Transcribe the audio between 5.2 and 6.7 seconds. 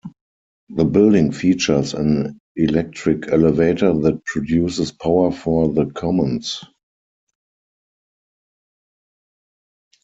for the commons.